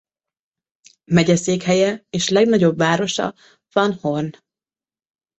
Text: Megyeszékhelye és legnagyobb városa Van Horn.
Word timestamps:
Megyeszékhelye 1.05 2.05
és 2.09 2.29
legnagyobb 2.29 2.77
városa 2.77 3.33
Van 3.73 3.93
Horn. 3.93 4.31